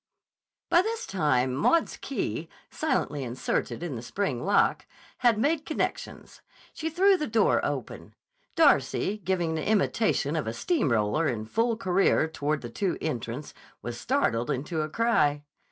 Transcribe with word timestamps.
By 0.67 0.81
this 0.81 1.05
time 1.05 1.53
Maud's 1.53 1.95
key, 1.95 2.49
silently 2.71 3.23
inserted 3.23 3.83
in 3.83 3.95
the 3.95 4.01
spring 4.01 4.43
lock, 4.43 4.87
had 5.19 5.37
made 5.37 5.63
connections. 5.63 6.41
She 6.73 6.89
threw 6.89 7.17
the 7.17 7.27
door 7.27 7.63
open. 7.63 8.15
Darcy, 8.55 9.19
giving 9.19 9.59
an 9.59 9.63
imitation 9.63 10.35
of 10.35 10.47
a 10.47 10.53
steam 10.55 10.91
roller 10.91 11.27
in 11.27 11.45
full 11.45 11.77
career 11.77 12.27
toward 12.27 12.61
the 12.61 12.69
two 12.71 12.97
entrants, 12.99 13.53
was 13.83 13.99
startled 13.99 14.49
into 14.49 14.81
a 14.81 14.89
cry. 14.89 15.43